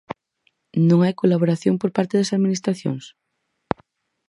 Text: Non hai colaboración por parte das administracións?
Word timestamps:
Non 0.87 0.99
hai 1.01 1.13
colaboración 1.21 1.75
por 1.81 1.89
parte 1.97 2.17
das 2.19 2.33
administracións? 2.35 3.05